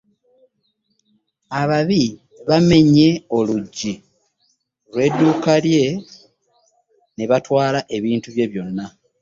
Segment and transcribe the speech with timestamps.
[1.59, 2.03] Ababbi
[2.47, 3.07] baamenye
[3.37, 3.93] oluggi
[4.91, 5.85] lw'edduuka lye
[7.15, 8.85] ne batwala ebintu bye byonna.